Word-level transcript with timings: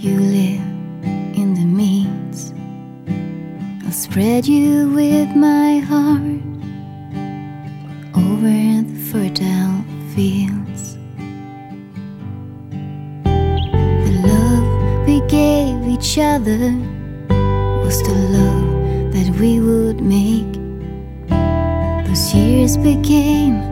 you 0.00 0.18
live 0.18 0.64
in 1.36 1.52
the 1.52 1.66
meads. 1.66 2.54
I'll 3.84 3.92
spread 3.92 4.46
you 4.46 4.88
with 4.94 5.36
my 5.36 5.78
heart 5.80 6.40
over 8.16 8.82
the 8.88 8.98
fertile 9.12 9.84
fields. 10.14 10.96
The 14.06 14.22
love 14.24 15.06
we 15.06 15.20
gave 15.28 15.86
each 15.86 16.16
other 16.16 16.72
was 17.84 18.02
the 18.02 18.14
love 18.38 19.12
that 19.12 19.36
we 19.38 19.60
would 19.60 20.00
make. 20.00 20.50
Those 22.06 22.34
years 22.34 22.78
became 22.78 23.69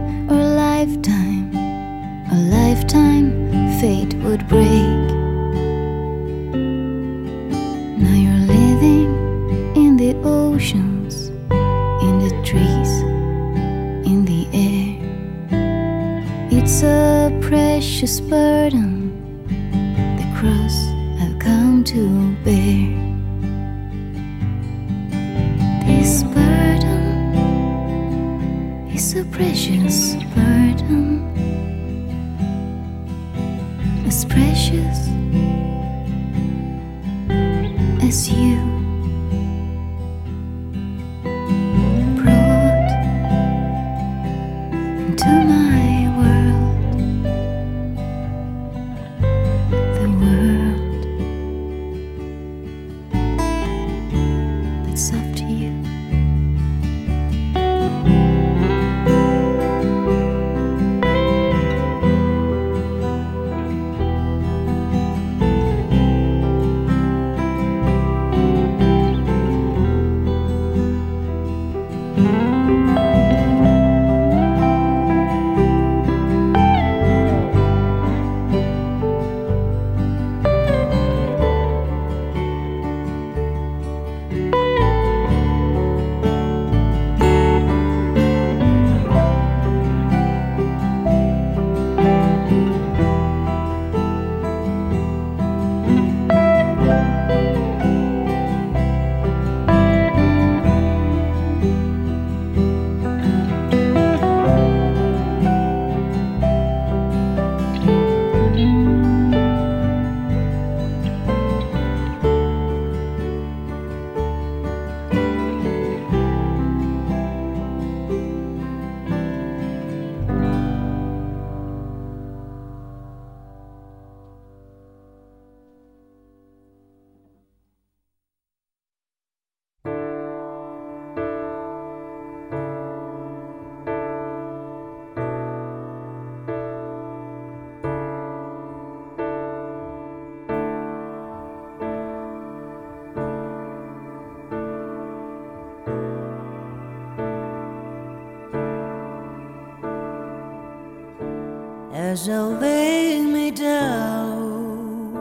I 152.27 152.59
lay 152.61 153.21
me 153.21 153.53
down. 153.53 155.15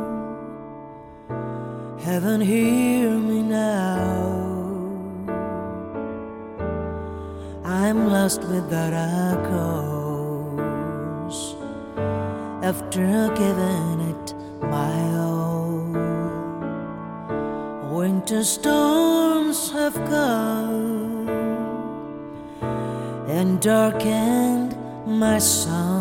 Heaven, 2.00 2.41
hear 2.41 3.12
me 3.12 3.44
now. 3.44 4.02
I'm 7.63 8.09
lost 8.09 8.41
without 8.46 8.94
a 8.94 9.38
cause 9.50 11.56
after 12.63 13.29
giving 13.35 14.00
it 14.12 14.34
my 14.62 15.18
all. 15.18 15.85
Winter 17.96 18.44
storms 18.44 19.69
have 19.72 19.94
come 19.94 21.29
and 23.28 23.61
darkened 23.61 24.76
my 25.05 25.38
song 25.38 25.97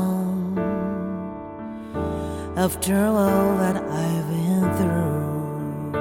after 2.66 2.96
all 2.96 3.56
that 3.58 3.76
I've 3.76 4.28
been 4.28 4.66
through. 4.78 5.92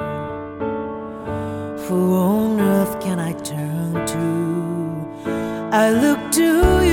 Who 1.86 2.00
on 2.16 2.60
earth 2.60 3.00
can 3.00 3.20
I 3.20 3.34
turn 3.34 3.92
to? 4.14 4.26
I 5.72 5.90
look 5.90 6.32
to 6.32 6.46
you. 6.80 6.85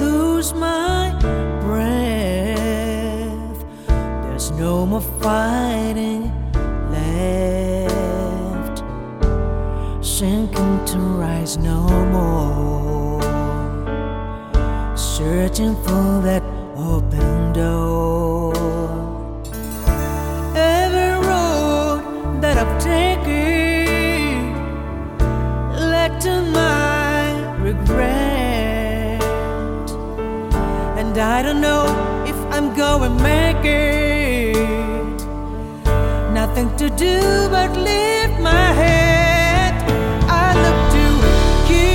lose 0.00 0.52
my 0.54 1.14
breath. 1.60 2.56
There's 3.86 4.50
no 4.52 4.86
more 4.86 5.00
fighting 5.20 6.32
left. 6.90 8.82
Sinking 10.04 10.84
to 10.86 10.98
rise 10.98 11.56
no 11.58 11.80
more. 12.16 13.22
Searching 14.96 15.74
for 15.84 16.20
that 16.22 16.42
open 16.76 17.52
door. 17.52 18.15
I 31.36 31.42
don't 31.42 31.60
know 31.60 31.84
if 32.26 32.36
I'm 32.54 32.72
going 32.74 33.02
to 33.02 33.10
make 33.22 33.62
it. 33.62 34.56
Nothing 36.32 36.74
to 36.78 36.88
do 36.88 37.20
but 37.50 37.76
lift 37.76 38.40
my 38.40 38.72
head. 38.80 39.74
I 40.44 40.54
look 40.64 40.78
to 40.96 41.06
you. 41.74 41.92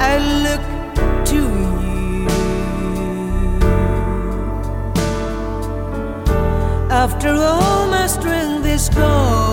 I 0.00 0.12
look 0.46 0.64
to 1.32 1.40
you. 1.84 2.26
After 6.90 7.32
all 7.34 7.86
my 7.88 8.06
strength 8.06 8.64
is 8.64 8.88
gone, 8.88 9.45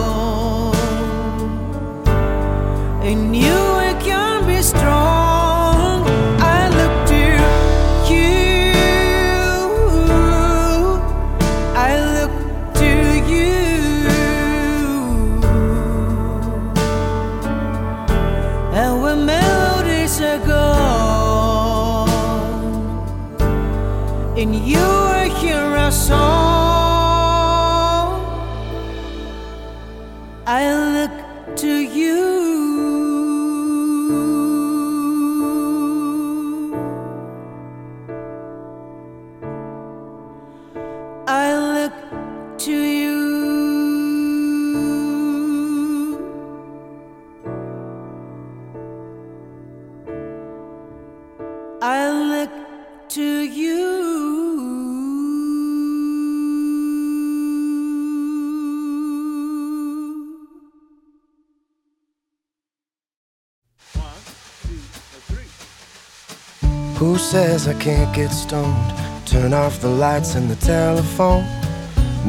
Who 67.04 67.18
says 67.18 67.68
I 67.68 67.74
can't 67.74 68.16
get 68.16 68.30
stoned? 68.30 68.98
Turn 69.26 69.54
off 69.54 69.82
the 69.82 69.90
lights 69.90 70.36
and 70.36 70.50
the 70.50 70.56
telephone. 70.56 71.44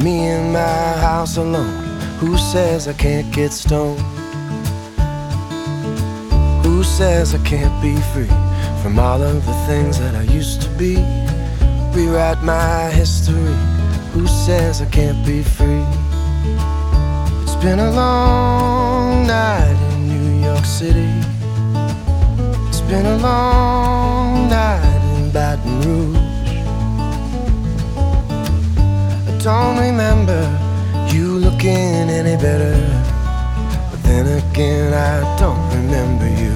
Me 0.03 0.27
in 0.27 0.53
my 0.53 0.99
house 1.09 1.37
alone. 1.37 1.85
Who 2.19 2.37
says 2.37 2.89
I 2.89 2.93
can't 2.95 3.33
get 3.33 3.53
stoned? 3.53 4.01
Who 6.67 6.83
says 6.83 7.37
I 7.37 7.39
can't 7.45 7.81
be 7.81 7.95
free 8.13 8.35
from 8.83 8.99
all 8.99 9.23
of 9.23 9.47
the 9.47 9.55
things 9.69 10.01
that 10.01 10.17
I 10.17 10.23
used 10.23 10.63
to 10.63 10.69
be? 10.71 10.97
Rewrite 11.97 12.43
my 12.43 12.91
history. 12.91 13.57
Who 14.13 14.27
says 14.27 14.83
I 14.83 14.87
can't 14.87 15.25
be 15.25 15.45
free? 15.45 15.87
It's 17.45 17.59
been 17.65 17.79
a 17.79 17.93
long 17.93 19.25
night 19.25 19.77
in 19.93 20.09
New 20.09 20.45
York 20.45 20.65
City. 20.65 21.13
It's 22.69 22.81
been 22.81 23.07
a 23.07 23.19
long 23.19 24.24
night 24.55 25.03
in 25.17 25.33
Baton 25.33 25.81
Rouge. 25.85 26.51
I 29.31 29.33
don't 29.43 29.77
remember 29.87 30.43
you 31.13 31.27
looking 31.47 32.09
any 32.19 32.37
better. 32.47 32.77
But 33.91 34.01
then 34.09 34.27
again, 34.43 34.93
I 35.11 35.17
don't 35.43 35.65
remember 35.79 36.29
you. 36.43 36.55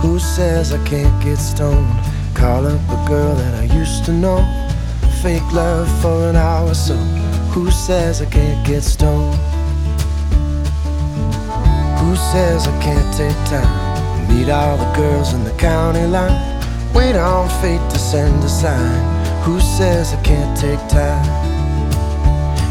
Who 0.00 0.20
says 0.20 0.72
I 0.72 0.80
can't 0.86 1.16
get 1.24 1.38
stoned? 1.38 1.98
Call 2.34 2.64
up 2.64 2.82
a 2.96 3.00
girl 3.08 3.34
that 3.34 3.54
I 3.62 3.64
used 3.80 4.04
to 4.04 4.12
know. 4.12 4.40
Fake 5.22 5.50
love 5.52 5.88
for 6.00 6.18
an 6.30 6.36
hour 6.36 6.72
so. 6.72 6.94
Who 7.54 7.68
says 7.72 8.22
I 8.22 8.26
can't 8.26 8.64
get 8.64 8.82
stoned? 8.82 9.34
Who 12.00 12.14
says 12.30 12.68
I 12.68 12.74
can't 12.80 13.08
take 13.16 13.40
time? 13.50 13.87
Meet 14.28 14.48
all 14.50 14.76
the 14.76 14.90
girls 14.92 15.32
in 15.32 15.44
the 15.44 15.56
county 15.58 16.06
line. 16.06 16.36
Wait 16.94 17.16
on 17.16 17.48
fate 17.60 17.84
to 17.90 17.98
send 17.98 18.42
a 18.44 18.48
sign. 18.48 19.18
Who 19.44 19.60
says 19.60 20.12
I 20.12 20.22
can't 20.22 20.56
take 20.58 20.80
time? 20.88 21.24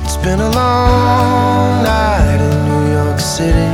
It's 0.05 0.17
been 0.17 0.39
a 0.39 0.51
long 0.51 1.83
night 1.83 2.39
in 2.49 2.57
New 2.69 2.93
York 2.93 3.19
City. 3.19 3.71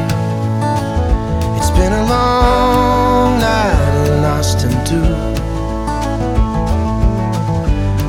It's 1.57 1.71
been 1.71 1.93
a 1.93 2.05
long 2.07 3.39
night 3.39 4.07
in 4.07 4.23
Austin 4.23 4.73
too. 4.85 5.13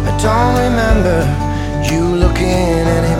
I 0.08 0.12
don't 0.26 0.54
remember 0.66 1.18
you 1.90 2.16
looking 2.16 2.86
any 2.98 3.13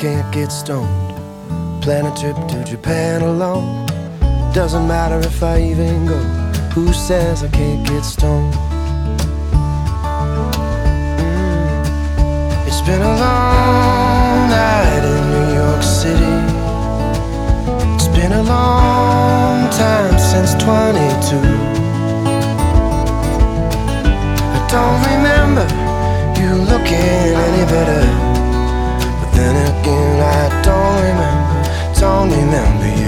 can't 0.00 0.32
get 0.32 0.50
stoned? 0.50 1.12
Plan 1.82 2.06
a 2.06 2.16
trip 2.16 2.34
to 2.48 2.64
Japan 2.64 3.20
alone. 3.20 3.86
Doesn't 4.54 4.88
matter 4.88 5.18
if 5.18 5.42
I 5.42 5.60
even 5.60 6.06
go. 6.06 6.16
Who 6.74 6.90
says 6.94 7.42
I 7.44 7.48
can't 7.48 7.86
get 7.86 8.02
stoned? 8.02 8.54
Mm. 11.20 11.76
It's 12.66 12.80
been 12.80 13.02
a 13.02 13.14
long 13.26 14.48
night 14.48 15.04
in 15.04 15.22
New 15.34 15.48
York 15.60 15.82
City. 15.82 16.36
It's 17.96 18.08
been 18.16 18.32
a 18.32 18.42
long 18.42 19.68
time 19.68 20.18
since 20.18 20.54
22. 20.54 21.36
I 24.56 24.60
don't 24.74 25.00
remember 25.12 25.66
you 26.40 26.56
looking 26.72 27.36
any 27.36 27.64
better. 27.66 28.29
Remember, 31.00 31.98
don't 31.98 32.30
remember 32.30 32.99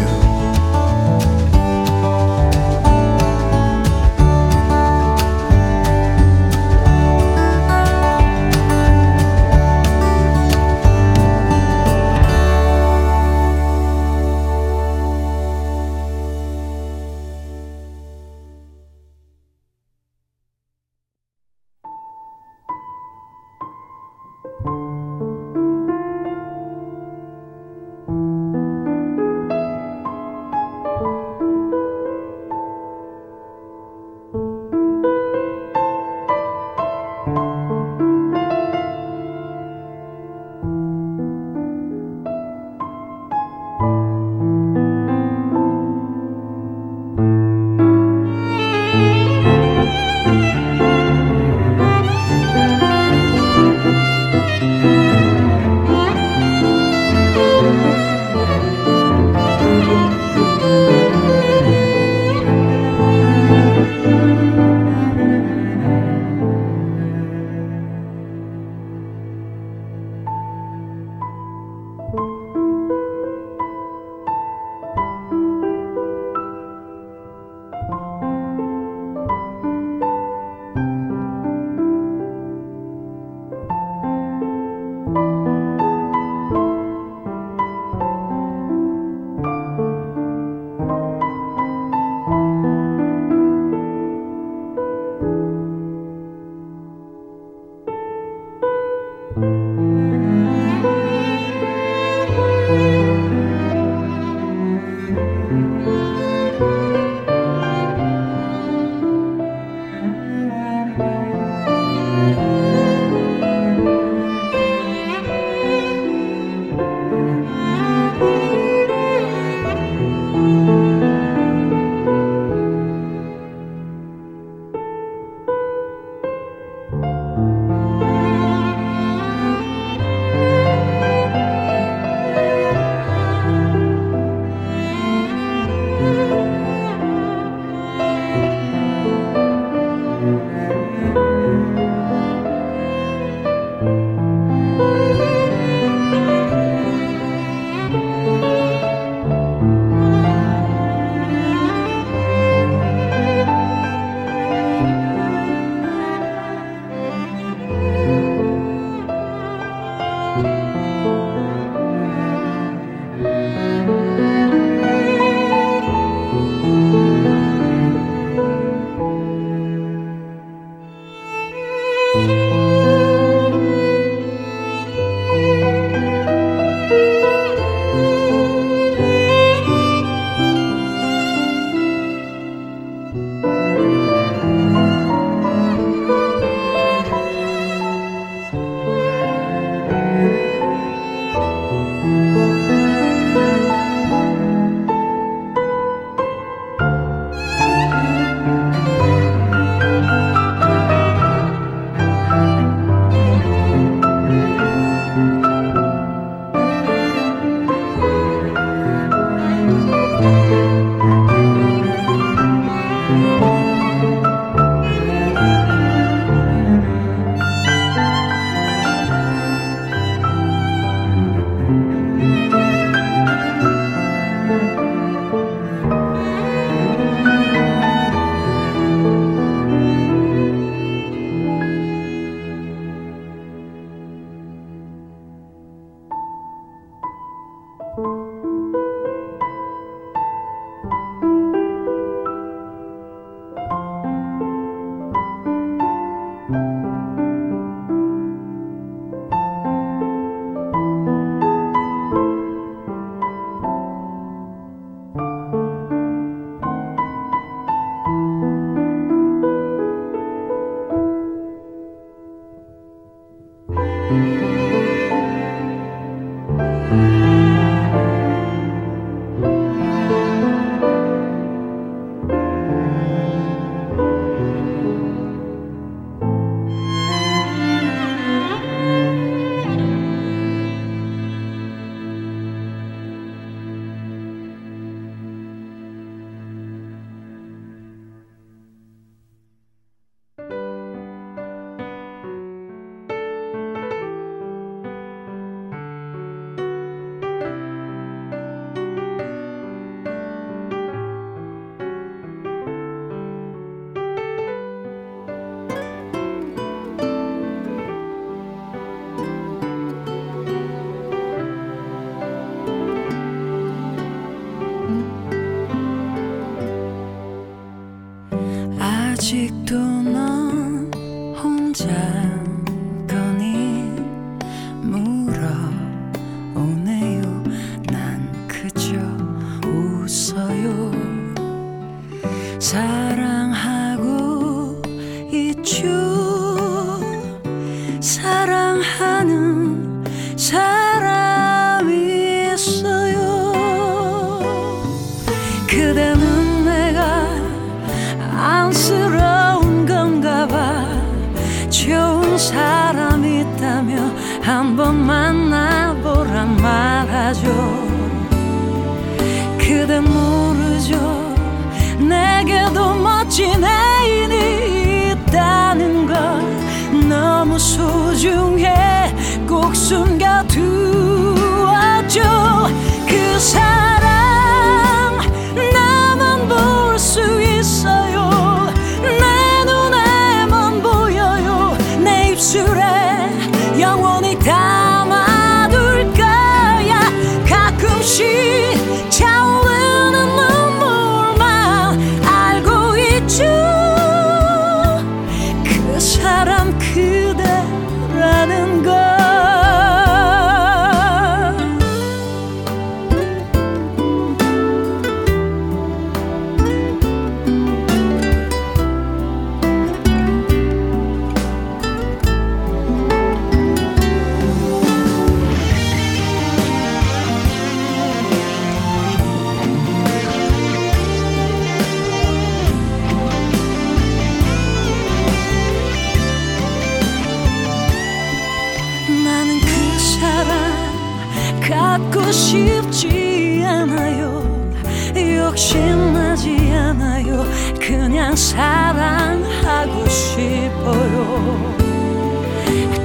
신나지 435.57 436.73
않아요. 436.75 437.45
그냥 437.81 438.35
사랑하고 438.35 440.09
싶어요. 440.09 441.75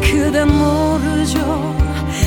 그댄 0.01 0.47
모르죠. 0.47 1.75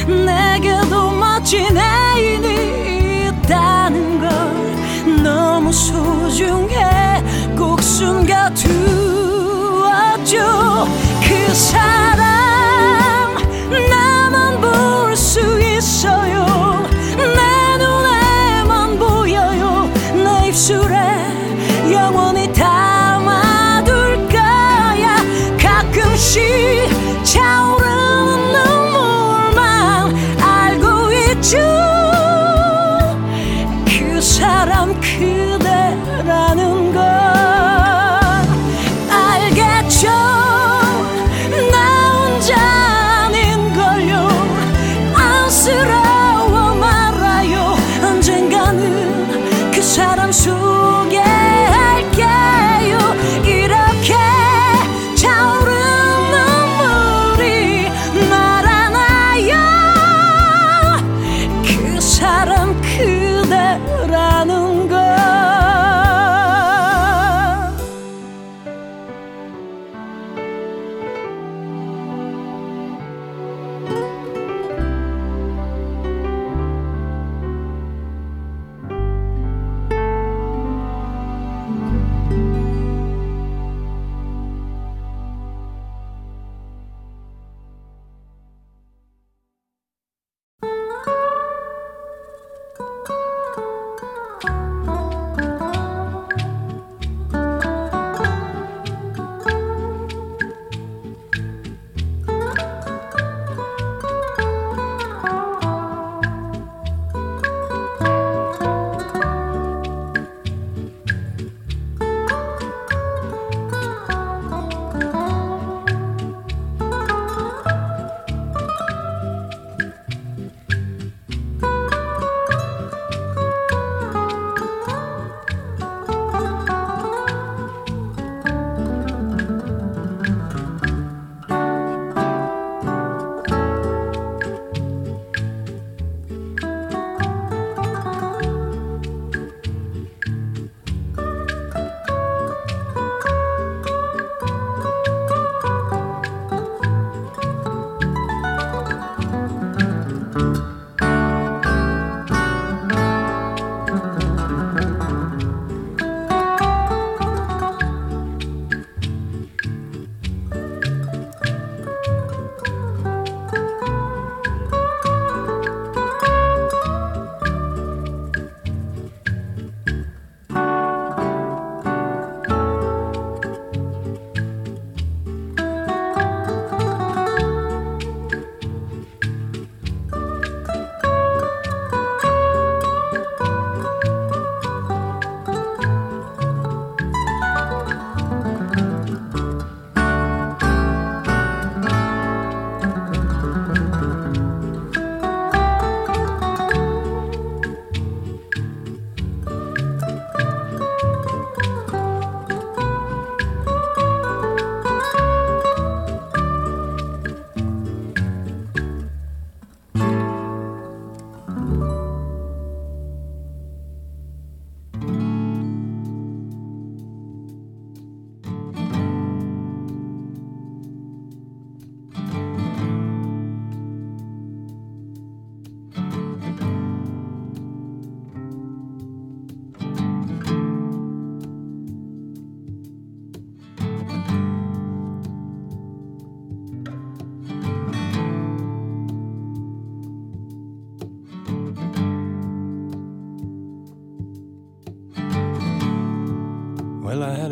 내게도 0.06 1.12
멋진 1.12 1.76
애인이 1.76 3.28
있다는 3.28 4.20
걸 4.20 4.30
너무 5.22 5.72
소중해. 5.72 7.22
꼭 7.56 7.82
숨겨두었죠. 7.82 8.68
그 11.22 11.54
사람 11.54 11.99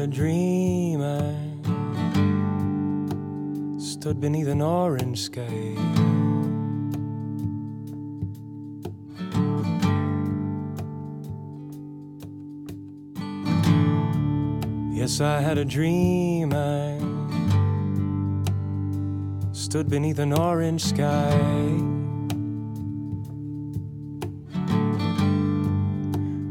Well, 0.08 0.16
I 0.16 0.22
had 0.22 0.24
a 0.24 0.24
dream. 0.24 1.02
I 1.02 1.34
stood 3.78 4.20
beneath 4.20 4.48
an 4.48 4.62
orange 4.62 5.20
sky. 5.22 5.74
Yes, 14.92 15.20
I 15.20 15.40
had 15.40 15.58
a 15.58 15.64
dream. 15.64 16.54
I 16.54 16.98
stood 19.52 19.90
beneath 19.90 20.18
an 20.18 20.32
orange 20.32 20.84
sky. 20.84 21.36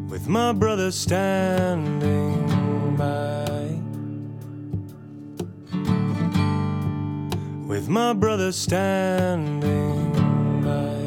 With 0.10 0.28
my 0.28 0.54
brother 0.54 0.92
standing 0.92 2.46
by. 2.98 3.47
with 7.78 7.90
my 7.90 8.12
brother 8.12 8.52
standing 8.52 10.12
by. 10.64 10.98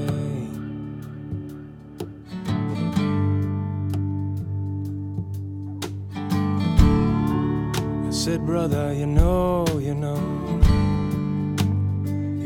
I 8.07 8.11
said, 8.13 8.47
Brother, 8.47 8.93
you 8.93 9.07
know, 9.07 9.67
you 9.81 9.97
know, 9.97 10.21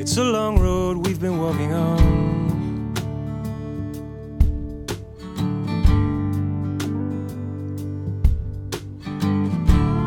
it's 0.00 0.16
a 0.16 0.24
long 0.24 0.58
road 0.58 1.06
we've 1.06 1.20
been 1.20 1.38
walking 1.38 1.74
on. 1.74 2.14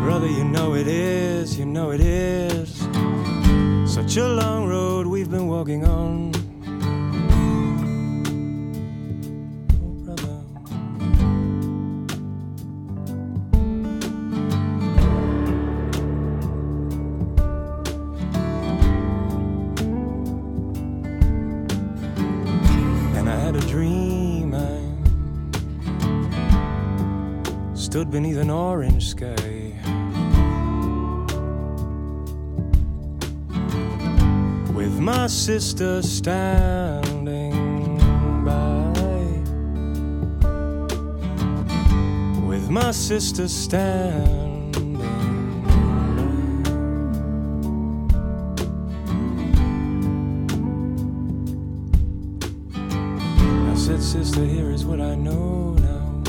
Brother, 0.02 0.28
you 0.28 0.44
know 0.44 0.74
it 0.74 0.88
is, 0.88 1.60
you 1.60 1.68
know 1.68 1.92
it 1.92 2.02
is 2.02 2.37
a 4.18 4.28
long 4.28 4.68
road 4.68 5.06
we've 5.06 5.30
been 5.30 5.48
walking 5.48 5.86
on. 5.86 6.34
And 23.16 23.30
I 23.30 23.36
had 23.36 23.56
a 23.56 23.62
dream. 23.68 24.56
I 24.56 24.82
stood 27.76 28.10
beneath 28.10 28.38
an 28.38 28.50
orange 28.50 29.10
sky. 29.10 29.67
My 35.18 35.26
sister 35.26 36.02
standing 36.04 37.52
by. 38.46 38.94
With 42.48 42.70
my 42.70 42.92
sister 42.92 43.48
standing 43.48 44.94
by. 44.94 45.06
I 53.72 53.76
said, 53.76 54.04
Sister, 54.04 54.46
here 54.46 54.70
is 54.70 54.86
what 54.86 55.02
I 55.02 55.16
know 55.16 55.74
now. 55.90 56.24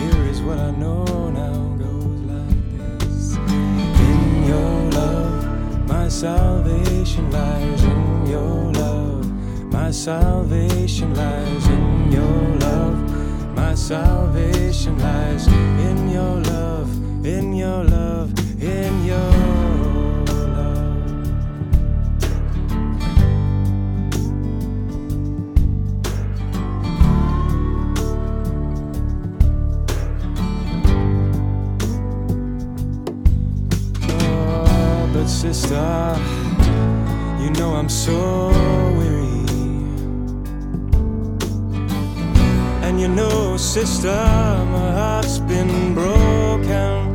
Here 0.00 0.24
is 0.32 0.40
what 0.40 0.58
I 0.58 0.70
know 0.70 1.04
now. 1.40 1.58
Goes 1.76 2.20
like 2.32 2.60
this. 3.00 3.36
In 3.36 4.44
your 4.50 4.90
love, 4.98 5.86
my 5.86 6.08
salvation 6.08 7.30
lies. 7.30 7.82
In 7.84 7.97
your 8.28 8.72
love, 8.72 9.24
my 9.72 9.90
salvation 9.90 11.14
lies. 11.14 11.66
In 11.66 12.12
your 12.12 12.58
love, 12.58 13.54
my 13.56 13.74
salvation 13.74 14.98
lies. 14.98 15.46
In 15.46 16.08
your 16.10 16.36
love, 16.52 16.90
in 17.24 17.54
your 17.54 17.84
love, 17.84 18.32
in 18.62 19.04
your 19.04 19.67
know 37.58 37.74
I'm 37.74 37.88
so 37.88 38.50
weary. 38.96 39.44
And 42.86 43.00
you 43.00 43.08
know, 43.08 43.56
sister, 43.56 44.08
my 44.08 44.92
heart's 44.92 45.38
been 45.40 45.94
broken. 45.94 47.14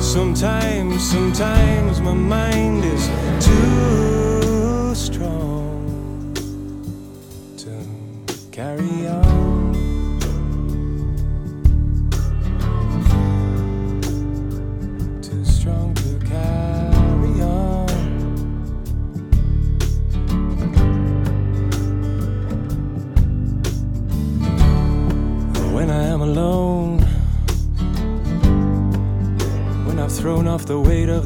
Sometimes, 0.00 1.10
sometimes 1.10 2.00
my 2.00 2.14
mind 2.14 2.84
is 2.84 3.08
too 3.44 4.27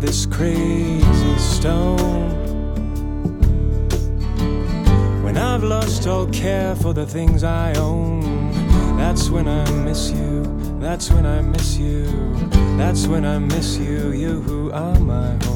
this 0.02 0.26
crazy 0.26 1.38
stone, 1.38 2.28
when 5.22 5.36
I've 5.36 5.62
lost 5.62 6.08
all 6.08 6.26
care 6.26 6.74
for 6.74 6.92
the 6.92 7.06
things 7.06 7.44
I 7.44 7.72
own, 7.74 8.96
that's 8.96 9.30
when 9.30 9.46
I 9.46 9.64
miss 9.84 10.10
you. 10.10 10.42
That's 10.80 11.08
when 11.12 11.24
I 11.24 11.40
miss 11.40 11.76
you. 11.78 12.06
That's 12.76 13.06
when 13.06 13.24
I 13.24 13.38
miss 13.38 13.78
you. 13.78 14.10
You 14.10 14.40
who 14.40 14.72
are 14.72 14.98
my 14.98 15.38
home. 15.44 15.51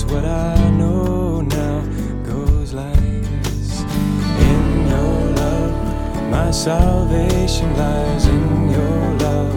Is 0.00 0.06
what 0.06 0.24
I 0.24 0.70
know 0.70 1.42
now. 1.42 1.82
Goes 2.24 2.72
like 2.72 3.22
this. 3.42 3.82
In 4.50 4.88
your 4.88 5.16
love, 5.40 6.30
my 6.30 6.50
salvation 6.50 7.76
lies 7.76 8.24
in 8.26 8.70
your 8.70 9.02
love. 9.24 9.54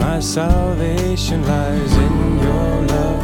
My 0.00 0.20
salvation 0.20 1.42
lies 1.42 1.92
in 2.06 2.38
your 2.38 2.70
love. 2.92 3.20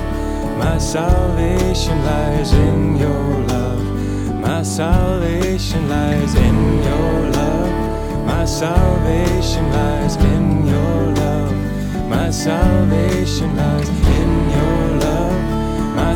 My 0.59 0.77
salvation 0.77 2.05
lies 2.05 2.53
in 2.53 2.97
your 2.99 3.29
love. 3.53 3.85
My 4.43 4.63
salvation 4.63 5.89
lies 5.89 6.35
in 6.35 6.83
your 6.83 7.31
love. 7.39 8.27
My 8.27 8.45
salvation 8.45 9.65
lies 9.73 10.17
in 10.17 10.67
your 10.67 11.01
love. 11.21 11.53
My 12.11 12.31
salvation 12.31 13.57
lies 13.57 13.89
in 13.89 14.51
your 14.51 14.70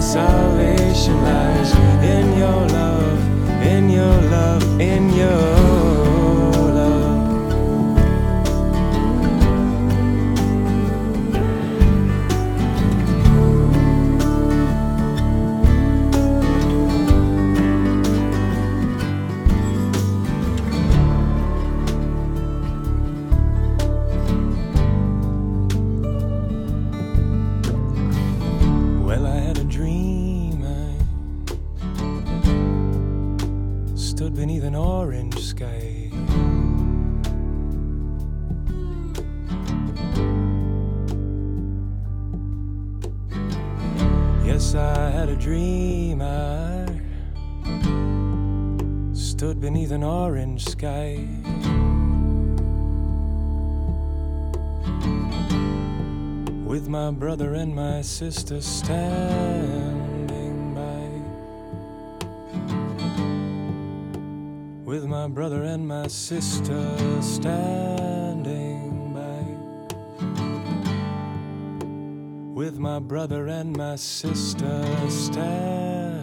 salvation 0.05 1.17
lies 1.23 1.73
in 2.05 2.39
your 2.39 2.69
love, 2.69 3.19
in 3.63 3.89
your 3.89 4.21
love, 4.31 4.63
in 4.79 5.11
your 5.15 5.94
sky. 50.85 51.17
with 56.67 56.89
my 56.89 57.11
brother 57.11 57.55
and 57.55 57.75
my 57.75 58.03
sister 58.03 58.61
standing 58.61 59.15
by. 60.75 61.07
With 64.85 65.05
my 65.05 65.29
brother 65.29 65.63
and 65.63 65.89
my 65.89 66.09
sister 66.09 66.83
standing 67.23 69.15
by. 69.19 69.45
With 72.61 72.77
my 72.79 72.99
brother 72.99 73.47
and 73.47 73.75
my 73.77 73.97
sister 73.97 74.83
standing 75.09 76.14